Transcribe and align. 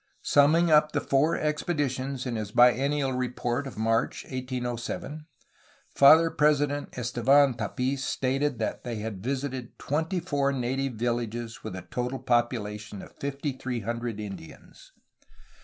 Summing 0.23 0.71
up 0.71 0.93
the 0.93 0.99
four 0.99 1.37
expeditions 1.37 2.25
in 2.25 2.35
his 2.35 2.49
bi 2.51 2.73
ennial 2.73 3.13
report 3.15 3.67
of 3.67 3.77
March 3.77 4.23
1807, 4.23 5.27
Father 5.93 6.31
President 6.31 6.89
Estevan 6.97 7.53
Tapis 7.53 8.03
stated 8.03 8.57
that 8.57 8.83
they 8.83 8.95
had 8.95 9.21
visited 9.23 9.77
twenty 9.77 10.19
four 10.19 10.51
native 10.51 10.93
villages 10.93 11.63
with 11.63 11.75
a 11.75 11.83
total 11.83 12.17
population 12.17 13.03
of 13.03 13.15
fifty 13.15 13.51
three 13.51 13.81
hundred 13.81 14.19
Indians. 14.19 14.91